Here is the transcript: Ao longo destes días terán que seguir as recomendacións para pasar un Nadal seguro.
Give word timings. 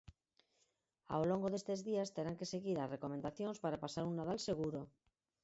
Ao 1.13 1.23
longo 1.29 1.51
destes 1.53 1.79
días 1.89 2.13
terán 2.15 2.37
que 2.39 2.49
seguir 2.53 2.77
as 2.79 2.91
recomendacións 2.95 3.57
para 3.63 3.81
pasar 3.83 4.03
un 4.09 4.13
Nadal 4.19 4.39
seguro. 4.49 4.81